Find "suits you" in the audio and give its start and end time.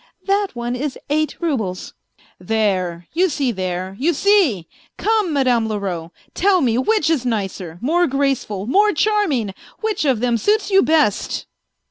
10.39-10.81